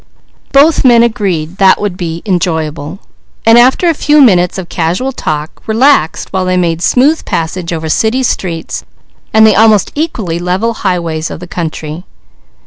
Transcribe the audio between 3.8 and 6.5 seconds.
a few minutes of casual talk they relaxed while